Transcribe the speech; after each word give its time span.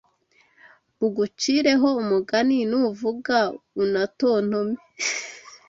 Bagucire 0.99 1.71
ho 1.81 1.89
umugani 2.01 2.57
Nuvuga 2.69 3.37
unatontome 3.83 4.77